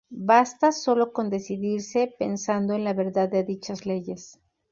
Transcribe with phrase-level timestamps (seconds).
[0.25, 4.39] Basta sólo con decidirse, pensando en la verdad de dichas leyes.